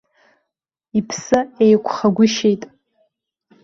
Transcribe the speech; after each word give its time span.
Иԥсы 0.97 1.39
еиқәхагәышьеит. 1.63 2.63